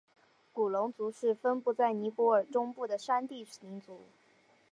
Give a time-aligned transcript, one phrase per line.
[0.51, 3.99] 古隆族是分布在尼泊尔中部的山地民族。